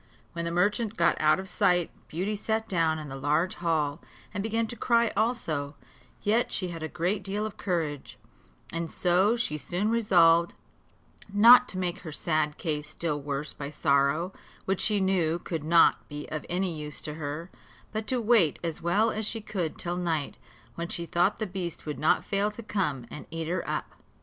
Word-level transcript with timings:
When 0.33 0.45
the 0.45 0.51
merchant 0.51 0.97
got 0.97 1.15
out 1.21 1.39
of 1.39 1.47
sight, 1.47 1.91
Beauty 2.07 2.35
sat 2.35 2.67
down 2.67 2.97
in 2.97 3.07
the 3.07 3.15
large 3.15 3.53
hall, 3.61 4.01
and 4.33 4.41
began 4.41 4.65
to 4.65 4.75
cry 4.75 5.11
also; 5.15 5.75
yet 6.23 6.51
she 6.51 6.69
had 6.69 6.81
a 6.81 6.87
great 6.87 7.21
deal 7.21 7.45
of 7.45 7.55
courage, 7.55 8.17
and 8.73 8.91
so 8.91 9.35
she 9.35 9.59
soon 9.59 9.91
resolved 9.91 10.55
not 11.31 11.69
to 11.69 11.77
make 11.77 11.99
her 11.99 12.11
sad 12.11 12.57
case 12.57 12.89
still 12.89 13.21
worse 13.21 13.53
by 13.53 13.69
sorrow, 13.69 14.33
which 14.65 14.81
she 14.81 14.99
knew 14.99 15.37
could 15.37 15.63
not 15.63 16.09
be 16.09 16.27
of 16.31 16.47
any 16.49 16.75
use 16.75 16.99
to 17.01 17.13
her, 17.13 17.51
but 17.91 18.07
to 18.07 18.19
wait 18.19 18.57
as 18.63 18.81
well 18.81 19.11
as 19.11 19.27
she 19.27 19.39
could 19.39 19.77
till 19.77 19.97
night, 19.97 20.35
when 20.73 20.87
she 20.87 21.05
thought 21.05 21.37
the 21.37 21.45
beast 21.45 21.85
would 21.85 21.99
not 21.99 22.25
fail 22.25 22.49
to 22.49 22.63
come 22.63 23.05
and 23.11 23.27
eat 23.29 23.47
her 23.47 23.63
up. 23.69 23.93